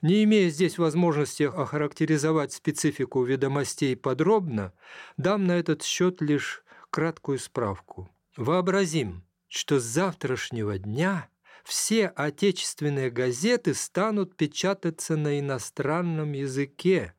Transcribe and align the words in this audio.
Не 0.03 0.25
имея 0.25 0.51
здесь 0.51 0.79
возможности 0.79 1.45
охарактеризовать 1.45 2.53
специфику 2.53 3.23
ведомостей 3.23 3.97
подробно, 3.97 4.73
дам 5.17 5.47
на 5.47 5.53
этот 5.53 5.83
счет 5.83 6.21
лишь 6.21 6.63
краткую 6.91 7.39
справку. 7.39 8.11
Вообразим, 8.37 9.25
что 9.49 9.81
с 9.81 9.85
завтрашнего 9.85 10.79
дня 10.79 11.29
все 11.65 12.07
отечественные 12.09 13.11
газеты 13.11 13.75
станут 13.75 14.37
печататься 14.37 15.17
на 15.17 15.41
иностранном 15.41 16.33
языке, 16.33 17.15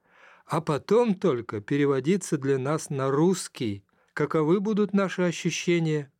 а 0.45 0.61
потом 0.61 1.15
только 1.15 1.59
переводиться 1.59 2.37
для 2.37 2.57
нас 2.57 2.89
на 2.89 3.09
русский. 3.09 3.83
Каковы 4.13 4.59
будут 4.59 4.93
наши 4.93 5.23
ощущения? 5.23 6.11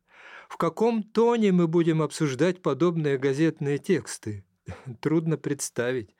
В 0.48 0.56
каком 0.56 1.02
тоне 1.02 1.52
мы 1.52 1.68
будем 1.68 2.02
обсуждать 2.02 2.60
подобные 2.60 3.16
газетные 3.18 3.78
тексты? 3.78 4.44
Трудно 5.00 5.36
представить. 5.36 6.14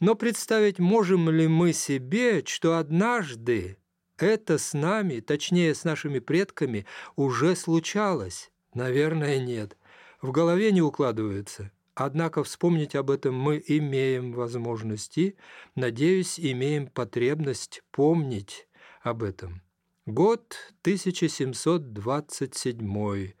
Но 0.00 0.14
представить 0.14 0.78
можем 0.78 1.30
ли 1.30 1.46
мы 1.46 1.74
себе, 1.74 2.42
что 2.46 2.78
однажды 2.78 3.76
это 4.16 4.56
с 4.58 4.72
нами, 4.72 5.20
точнее 5.20 5.74
с 5.74 5.84
нашими 5.84 6.18
предками, 6.18 6.86
уже 7.16 7.54
случалось? 7.54 8.50
Наверное, 8.72 9.38
нет. 9.38 9.76
В 10.22 10.32
голове 10.32 10.72
не 10.72 10.80
укладывается. 10.82 11.70
Однако 11.94 12.42
вспомнить 12.44 12.94
об 12.94 13.10
этом 13.10 13.34
мы 13.34 13.62
имеем 13.66 14.32
возможности, 14.32 15.36
надеюсь, 15.74 16.40
имеем 16.40 16.86
потребность 16.86 17.82
помнить 17.90 18.66
об 19.02 19.22
этом. 19.22 19.60
Год 20.06 20.56
1727. 20.80 23.32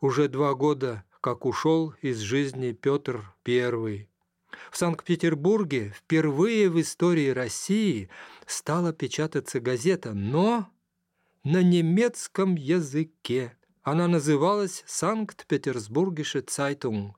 Уже 0.00 0.28
два 0.28 0.54
года, 0.54 1.02
как 1.20 1.44
ушел 1.44 1.92
из 2.02 2.18
жизни 2.18 2.70
Петр 2.70 3.34
I, 3.46 4.06
в 4.70 4.76
Санкт-Петербурге 4.76 5.94
впервые 5.96 6.70
в 6.70 6.80
истории 6.80 7.28
России 7.28 8.08
стала 8.46 8.92
печататься 8.92 9.60
газета, 9.60 10.12
но 10.12 10.68
на 11.44 11.62
немецком 11.62 12.54
языке. 12.54 13.56
Она 13.82 14.08
называлась 14.08 14.82
«Sankt-Petersburgische 14.86 16.44
Zeitung». 16.44 17.12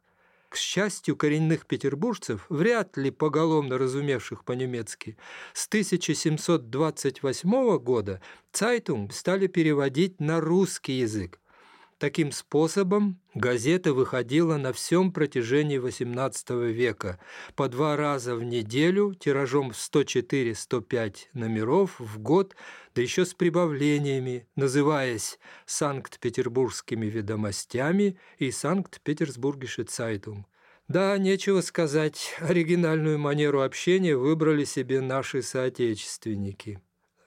К 0.48 0.56
счастью 0.56 1.16
коренных 1.16 1.66
петербуржцев, 1.66 2.46
вряд 2.48 2.96
ли 2.96 3.10
поголовно 3.10 3.78
разумевших 3.78 4.44
по-немецки, 4.44 5.16
с 5.52 5.66
1728 5.66 7.78
года 7.78 8.22
«Zeitung» 8.52 9.12
стали 9.12 9.48
переводить 9.48 10.20
на 10.20 10.40
русский 10.40 10.92
язык. 10.94 11.40
Таким 11.98 12.30
способом 12.30 13.18
газета 13.34 13.94
выходила 13.94 14.58
на 14.58 14.74
всем 14.74 15.12
протяжении 15.12 15.80
XVIII 15.80 16.70
века 16.70 17.18
по 17.54 17.70
два 17.70 17.96
раза 17.96 18.34
в 18.34 18.44
неделю 18.44 19.14
тиражом 19.14 19.70
в 19.70 19.76
104-105 19.76 21.16
номеров 21.32 21.98
в 21.98 22.18
год, 22.18 22.54
да 22.94 23.00
еще 23.00 23.24
с 23.24 23.32
прибавлениями, 23.32 24.46
называясь 24.56 25.38
Санкт-Петербургскими 25.64 27.06
ведомостями 27.06 28.18
и 28.38 28.50
Санкт-Петербургische 28.50 29.86
Zeitung. 29.86 30.44
Да, 30.88 31.16
нечего 31.16 31.62
сказать, 31.62 32.36
оригинальную 32.40 33.18
манеру 33.18 33.62
общения 33.62 34.16
выбрали 34.16 34.64
себе 34.64 35.00
наши 35.00 35.40
соотечественники. 35.40 36.78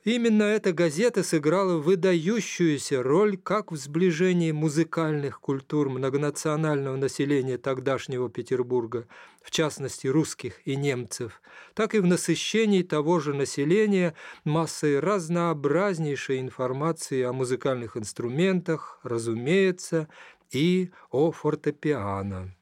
Именно 0.06 0.44
эта 0.44 0.72
газета 0.72 1.24
сыграла 1.24 1.78
выдающуюся 1.78 3.04
роль 3.04 3.36
как 3.36 3.74
в 3.74 3.76
сближении 3.76 4.54
музыкальных 4.54 5.42
культур 5.42 5.90
многонационального 5.90 6.96
населения 6.96 7.58
тогдашнего 7.58 8.30
Петербурга, 8.30 9.08
в 9.42 9.52
частности 9.52 10.08
русских 10.08 10.66
и 10.66 10.78
немцев, 10.78 11.42
так 11.74 11.96
и 11.96 12.00
в 12.00 12.06
насыщении 12.06 12.82
того 12.82 13.20
же 13.20 13.34
населения 13.34 14.14
массой 14.46 15.02
разнообразнейшей 15.02 16.40
информации 16.40 17.24
о 17.24 17.34
музыкальных 17.34 17.98
инструментах, 17.98 19.02
разумеется, 19.04 20.08
и 20.50 20.92
о 21.12 21.31
фортепиано. 21.31 22.56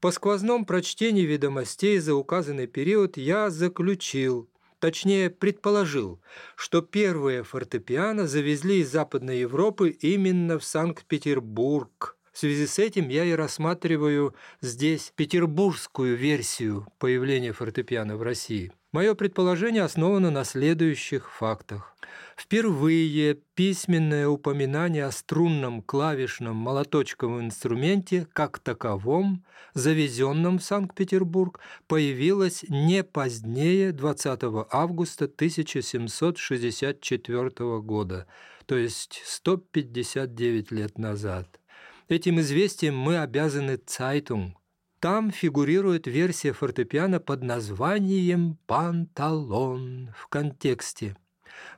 По 0.00 0.10
сквозном 0.12 0.64
прочтении 0.64 1.26
ведомостей 1.26 1.98
за 1.98 2.14
указанный 2.14 2.66
период 2.66 3.18
я 3.18 3.50
заключил– 3.50 4.48
точнее 4.78 5.30
предположил, 5.30 6.20
что 6.56 6.82
первые 6.82 7.42
фортепиано 7.42 8.26
завезли 8.26 8.80
из 8.80 8.90
Западной 8.90 9.40
Европы 9.40 9.90
именно 9.90 10.58
в 10.58 10.64
Санкт-Петербург. 10.64 12.16
В 12.32 12.38
связи 12.38 12.66
с 12.66 12.78
этим 12.78 13.08
я 13.08 13.24
и 13.24 13.32
рассматриваю 13.32 14.34
здесь 14.60 15.12
петербургскую 15.16 16.16
версию 16.16 16.86
появления 16.98 17.52
фортепиано 17.52 18.16
в 18.16 18.22
России. 18.22 18.72
Мое 18.92 19.14
предположение 19.14 19.82
основано 19.82 20.30
на 20.30 20.44
следующих 20.44 21.30
фактах. 21.30 21.94
Впервые 22.38 23.34
письменное 23.34 24.28
упоминание 24.28 25.06
о 25.06 25.10
струнном 25.10 25.82
клавишном 25.82 26.54
молоточковом 26.54 27.46
инструменте 27.46 28.28
как 28.32 28.60
таковом, 28.60 29.44
завезенном 29.74 30.60
в 30.60 30.62
Санкт-Петербург, 30.62 31.58
появилось 31.88 32.64
не 32.68 33.02
позднее 33.02 33.90
20 33.90 34.40
августа 34.70 35.24
1764 35.24 37.80
года, 37.80 38.28
то 38.66 38.76
есть 38.76 39.20
159 39.24 40.70
лет 40.70 40.96
назад. 40.96 41.58
Этим 42.06 42.38
известием 42.38 42.96
мы 42.96 43.18
обязаны 43.18 43.78
Цайтунг, 43.78 44.56
там 45.00 45.32
фигурирует 45.32 46.06
версия 46.06 46.52
фортепиано 46.52 47.18
под 47.18 47.42
названием 47.42 48.58
«Панталон» 48.66 50.14
в 50.16 50.28
контексте. 50.28 51.16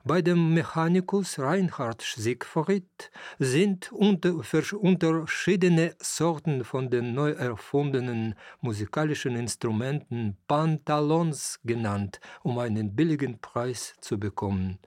Bei 0.07 0.21
dem 0.21 0.53
Mechanikus 0.53 1.39
Reinhard 1.39 2.03
Siegfried 2.03 3.09
sind 3.39 3.91
unter, 3.91 4.35
unterschiedene 4.79 5.95
Sorten 5.99 6.63
von 6.63 6.91
den 6.91 7.15
neu 7.15 7.31
erfundenen 7.31 8.35
musikalischen 8.61 9.35
Instrumenten 9.35 10.37
Pantalons 10.47 11.59
genannt, 11.63 12.19
um 12.43 12.59
einen 12.59 12.95
billigen 12.95 13.39
Preis 13.39 13.95
zu 13.99 14.19
bekommen. 14.19 14.77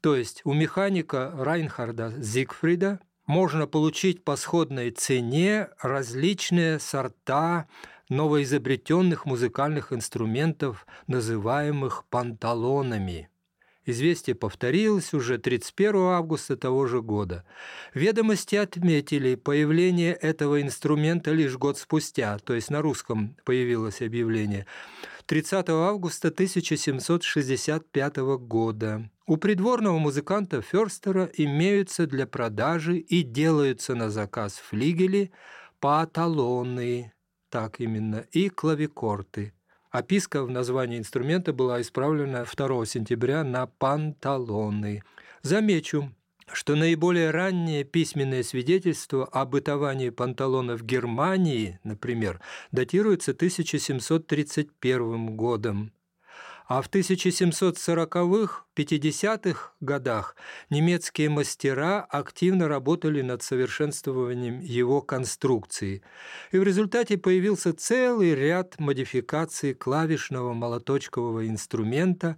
То 0.00 0.16
есть 0.16 0.44
у 0.44 0.54
механика 0.54 1.32
Райнхарда 1.36 2.14
Зигфрида 2.20 2.98
можно 3.26 3.68
получить 3.68 4.24
по 4.24 4.34
сходной 4.34 4.90
цене 4.90 5.68
различные 5.80 6.80
сорта 6.80 7.68
новоизобретенных 8.08 9.24
музыкальных 9.24 9.92
инструментов, 9.92 10.84
называемых 11.06 12.06
панталонами.– 12.10 13.28
Известие 13.85 14.33
повторилось 14.33 15.13
уже 15.13 15.37
31 15.37 15.95
августа 15.95 16.55
того 16.55 16.87
же 16.87 17.01
года. 17.01 17.43
Ведомости 17.93 18.55
отметили 18.55 19.35
появление 19.35 20.13
этого 20.13 20.61
инструмента 20.61 21.31
лишь 21.31 21.57
год 21.57 21.77
спустя, 21.77 22.37
то 22.39 22.53
есть 22.53 22.69
на 22.69 22.81
русском 22.81 23.35
появилось 23.43 24.01
объявление, 24.01 24.67
30 25.25 25.69
августа 25.69 26.29
1765 26.29 28.17
года. 28.39 29.09
У 29.25 29.37
придворного 29.37 29.97
музыканта 29.97 30.61
Ферстера 30.61 31.29
имеются 31.33 32.07
для 32.07 32.25
продажи 32.25 32.97
и 32.97 33.21
делаются 33.21 33.95
на 33.95 34.09
заказ 34.09 34.53
флигели, 34.53 35.31
паталоны, 35.79 37.13
так 37.49 37.81
именно, 37.81 38.25
и 38.31 38.49
клавикорты. 38.49 39.53
Описка 39.93 40.43
в 40.43 40.49
названии 40.49 40.97
инструмента 40.97 41.53
была 41.53 41.79
исправлена 41.79 42.45
2 42.45 42.85
сентября 42.87 43.43
на 43.43 43.67
панталоны. 43.67 45.03
Замечу, 45.43 46.11
что 46.51 46.75
наиболее 46.75 47.29
раннее 47.29 47.83
письменное 47.83 48.41
свидетельство 48.41 49.25
о 49.25 49.45
бытовании 49.45 50.09
панталона 50.09 50.77
в 50.77 50.83
Германии, 50.83 51.79
например, 51.83 52.41
датируется 52.71 53.33
1731 53.33 55.35
годом 55.35 55.91
а 56.67 56.81
в 56.81 56.89
1740-х, 56.89 58.63
50-х 58.75 59.71
годах 59.79 60.35
немецкие 60.69 61.29
мастера 61.29 62.01
активно 62.01 62.67
работали 62.67 63.21
над 63.21 63.43
совершенствованием 63.43 64.59
его 64.59 65.01
конструкции. 65.01 66.01
И 66.51 66.57
в 66.57 66.63
результате 66.63 67.17
появился 67.17 67.73
целый 67.73 68.33
ряд 68.33 68.79
модификаций 68.79 69.73
клавишного 69.73 70.53
молоточкового 70.53 71.47
инструмента, 71.47 72.37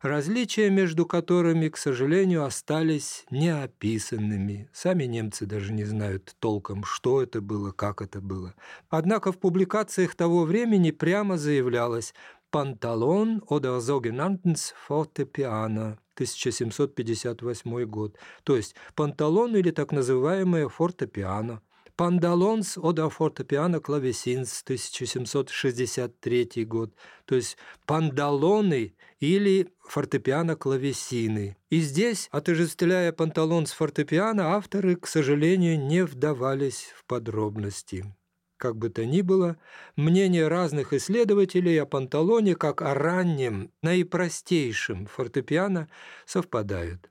различия 0.00 0.70
между 0.70 1.04
которыми, 1.04 1.68
к 1.68 1.76
сожалению, 1.76 2.44
остались 2.44 3.26
неописанными. 3.30 4.70
Сами 4.72 5.04
немцы 5.04 5.44
даже 5.44 5.72
не 5.72 5.84
знают 5.84 6.34
толком, 6.38 6.84
что 6.84 7.22
это 7.22 7.42
было, 7.42 7.70
как 7.72 8.00
это 8.00 8.22
было. 8.22 8.54
Однако 8.88 9.30
в 9.30 9.38
публикациях 9.38 10.14
того 10.14 10.44
времени 10.44 10.90
прямо 10.90 11.36
заявлялось– 11.36 12.14
Pantalon 12.50 13.42
oder 13.46 13.80
sogenanntes 13.80 14.74
Fortepiano, 14.88 15.98
1758 16.14 17.86
год, 17.86 18.16
то 18.42 18.56
есть 18.56 18.74
панталон 18.96 19.56
или 19.56 19.70
так 19.70 19.92
называемое 19.92 20.68
фортепиано. 20.68 21.62
Pantalons 21.94 22.78
oder 22.78 23.10
Fortepiano 23.10 23.80
Clavecins, 23.80 24.62
1763 24.62 26.64
год, 26.64 26.94
то 27.26 27.36
есть 27.36 27.58
панталоны 27.86 28.94
или 29.20 29.68
фортепиано 29.86 30.56
клавесины. 30.56 31.56
И 31.68 31.80
здесь, 31.80 32.28
отождествляя 32.32 33.12
панталон 33.12 33.66
с 33.66 33.72
фортепиано, 33.72 34.54
авторы, 34.54 34.96
к 34.96 35.06
сожалению, 35.06 35.78
не 35.78 36.04
вдавались 36.04 36.92
в 36.96 37.04
подробности. 37.04 38.12
Как 38.60 38.76
бы 38.76 38.90
то 38.90 39.06
ни 39.06 39.22
было, 39.22 39.56
мнения 39.96 40.46
разных 40.46 40.92
исследователей 40.92 41.80
о 41.80 41.86
панталоне 41.86 42.54
как 42.54 42.82
о 42.82 42.92
раннем, 42.92 43.72
наипростейшем 43.80 45.06
фортепиано 45.06 45.88
совпадают. 46.26 47.08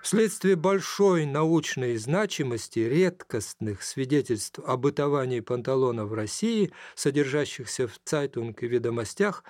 Вследствие 0.00 0.54
большой 0.54 1.26
научной 1.26 1.96
значимости 1.96 2.78
редкостных 2.78 3.82
свидетельств 3.82 4.60
о 4.64 4.76
бытовании 4.76 5.40
панталона 5.40 6.06
в 6.06 6.14
России, 6.14 6.70
содержащихся 6.94 7.88
в 7.88 7.98
Zeitung 8.04 8.62
и 8.62 8.68
ведомостях, 8.68 9.42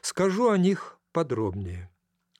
скажу 0.00 0.50
о 0.50 0.58
них 0.58 0.98
подробнее. 1.12 1.88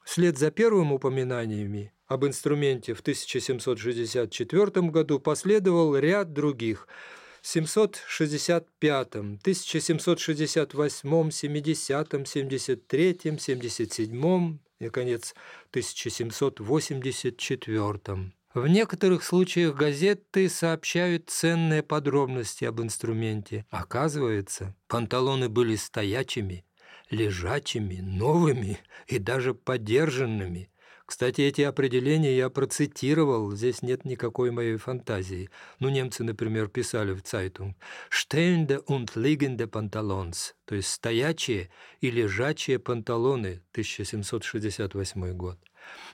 Вслед 0.05 0.38
за 0.38 0.50
первым 0.50 0.93
упоминаниями 0.93 1.93
об 2.08 2.26
инструменте 2.26 2.94
в 2.94 3.00
1764 3.00 4.88
году 4.88 5.20
последовал 5.20 5.96
ряд 5.96 6.32
других– 6.32 6.88
765, 7.43 9.17
1768, 9.17 11.31
70, 11.31 12.27
73, 12.27 13.39
77 13.39 14.59
и, 14.79 14.85
наконец, 14.85 15.35
1784. 15.71 18.33
В 18.55 18.69
некоторых 18.69 19.25
случаях 19.25 19.75
газеты 19.75 20.49
сообщают 20.49 21.31
ценные 21.31 21.83
подробности 21.83 22.65
об 22.67 22.81
инструменте. 22.83 23.65
Оказывается, 23.71 24.77
панталоны 24.89 25.49
были 25.49 25.77
стоячими, 25.77 26.65
лежачими, 27.11 28.00
новыми 28.00 28.79
и 29.06 29.19
даже 29.19 29.55
подержанными. 29.55 30.69
Кстати, 31.12 31.43
эти 31.43 31.61
определения 31.61 32.35
я 32.35 32.49
процитировал, 32.49 33.53
здесь 33.53 33.82
нет 33.82 34.06
никакой 34.06 34.50
моей 34.50 34.79
фантазии. 34.79 35.50
Ну, 35.79 35.91
немцы, 35.91 36.25
например, 36.25 36.69
писали 36.69 37.12
в 37.12 37.20
Zeitung 37.20 37.75
«Stehende 38.11 38.82
und 38.87 39.11
liegende 39.14 39.67
Pantalons», 39.67 40.55
то 40.64 40.75
есть 40.75 40.88
«стоячие 40.88 41.69
и 42.00 42.11
лежачие 42.11 42.79
панталоны», 42.79 43.61
1768 43.73 45.32
год. 45.35 45.59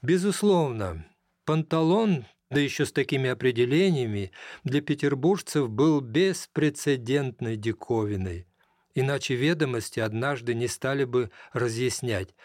Безусловно, 0.03 1.07
панталон 1.45 2.25
да 2.51 2.59
еще 2.59 2.85
с 2.85 2.91
такими 2.91 3.31
определениями, 3.31 4.33
для 4.65 4.81
петербуржцев 4.81 5.71
был 5.71 6.01
беспрецедентной 6.01 7.57
диковиной. 7.57 8.49
Иначе 8.97 9.37
ведомости 9.37 10.01
однажды 10.01 10.55
не 10.55 10.67
стали 10.67 11.05
бы 11.05 11.31
разъяснять– 11.53 12.35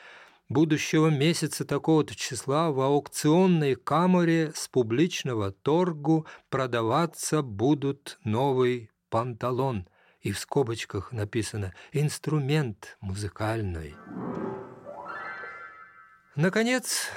будущего 0.54 1.08
месяца 1.08 1.66
такого-то 1.66 2.16
числа 2.16 2.72
в 2.72 2.80
аукционной 2.80 3.76
камере 3.76 4.54
с 4.56 4.68
публичного 4.68 5.52
торгу 5.52 6.26
продаваться 6.50 7.42
будут 7.42 8.20
новый 8.24 8.92
панталон. 9.10 9.88
И 10.22 10.32
в 10.32 10.40
скобочках 10.40 11.12
написано 11.12 11.74
«инструмент 11.92 12.98
музыкальный». 13.02 13.96
Наконец, 16.36 17.10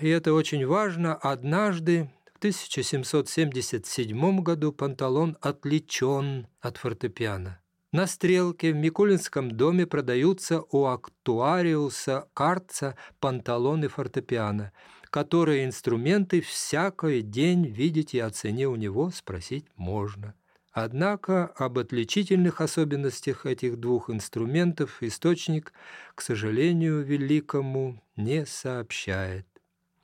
и 0.00 0.08
это 0.08 0.32
очень 0.32 0.66
важно, 0.66 1.14
однажды 1.14 2.10
в 2.34 2.38
1777 2.38 4.40
году 4.40 4.72
панталон 4.72 5.36
отличен 5.40 6.48
от 6.60 6.76
фортепиано. 6.76 7.60
На 7.90 8.06
стрелке 8.06 8.72
в 8.72 8.76
Микулинском 8.76 9.50
доме 9.50 9.86
продаются 9.86 10.62
у 10.70 10.84
актуариуса 10.84 12.28
Карца 12.34 12.96
панталоны 13.18 13.88
фортепиано, 13.88 14.72
которые 15.08 15.64
инструменты 15.64 16.42
всякий 16.42 17.22
день 17.22 17.66
видеть 17.66 18.12
и 18.12 18.18
о 18.18 18.28
цене 18.28 18.68
у 18.68 18.76
него 18.76 19.10
спросить 19.10 19.64
можно. 19.76 20.34
Однако 20.70 21.46
об 21.46 21.78
отличительных 21.78 22.60
особенностях 22.60 23.46
этих 23.46 23.78
двух 23.78 24.10
инструментов 24.10 25.02
источник, 25.02 25.72
к 26.14 26.20
сожалению, 26.20 27.02
великому 27.02 28.02
не 28.16 28.44
сообщает. 28.44 29.46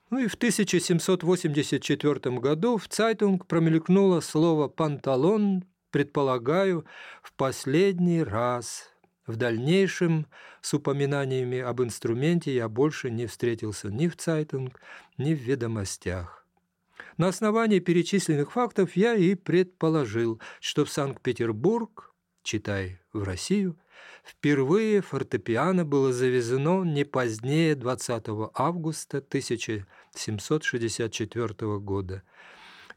Ну 0.09 0.17
и 0.17 0.27
в 0.27 0.33
1784 0.33 2.39
году 2.39 2.77
в 2.77 2.87
Zeitung 2.87 3.45
промелькнуло 3.45 4.21
слово 4.21 4.69
«панталон» 4.69 5.65
предполагаю, 5.95 6.83
в 7.23 7.31
последний 7.31 8.21
раз. 8.21 8.91
В 9.25 9.37
дальнейшем 9.37 10.27
с 10.59 10.73
упоминаниями 10.73 11.59
об 11.59 11.81
инструменте 11.81 12.53
я 12.53 12.67
больше 12.67 13.09
не 13.09 13.27
встретился 13.27 13.87
ни 13.87 14.09
в 14.09 14.17
Zeitung, 14.17 14.81
ни 15.17 15.33
в 15.33 15.37
ведомостях. 15.37 16.45
На 17.15 17.29
основании 17.29 17.79
перечисленных 17.79 18.51
фактов 18.51 18.97
я 18.97 19.15
и 19.15 19.35
предположил, 19.35 20.41
что 20.59 20.83
в 20.83 20.91
Санкт-Петербург, 20.91 22.13
читай, 22.43 22.99
в 23.13 23.23
Россию, 23.23 23.79
впервые 24.25 24.99
фортепиано 24.99 25.85
было 25.85 26.11
завезено 26.11 26.83
не 26.83 27.05
позднее 27.05 27.73
20 27.73 28.25
августа 28.53 29.19
1764 29.19 31.79
года– 31.79 32.21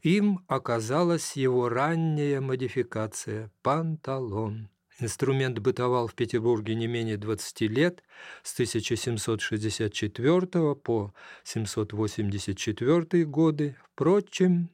им 0.01 0.43
оказалась 0.47 1.35
его 1.35 1.69
ранняя 1.69 2.41
модификация– 2.41 3.51
панталон. 3.61 4.69
Инструмент 4.99 5.59
бытовал 5.59 6.07
в 6.07 6.15
Петербурге 6.15 6.73
не 6.75 6.87
менее 6.87 7.17
20 7.17 7.61
лет, 7.61 8.03
с 8.43 8.53
1764 8.53 10.75
по 10.75 11.13
784 11.43 13.25
годы, 13.25 13.77
впрочем, 13.83 14.69